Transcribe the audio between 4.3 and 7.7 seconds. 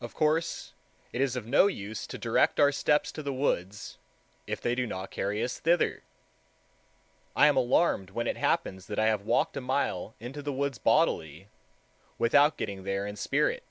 if they do not carry us thither. I am